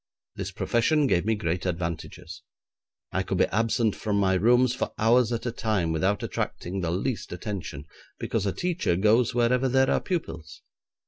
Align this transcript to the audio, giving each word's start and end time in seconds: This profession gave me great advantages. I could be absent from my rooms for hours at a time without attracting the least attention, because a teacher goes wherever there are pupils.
This 0.35 0.49
profession 0.49 1.05
gave 1.05 1.25
me 1.27 1.35
great 1.35 1.63
advantages. 1.67 2.41
I 3.11 3.21
could 3.21 3.37
be 3.37 3.45
absent 3.45 3.95
from 3.95 4.17
my 4.19 4.33
rooms 4.33 4.73
for 4.73 4.93
hours 4.97 5.31
at 5.31 5.45
a 5.45 5.51
time 5.51 5.91
without 5.91 6.23
attracting 6.23 6.81
the 6.81 6.89
least 6.89 7.31
attention, 7.31 7.85
because 8.17 8.47
a 8.47 8.51
teacher 8.51 8.95
goes 8.95 9.35
wherever 9.35 9.69
there 9.69 9.91
are 9.91 9.99
pupils. 10.01 10.63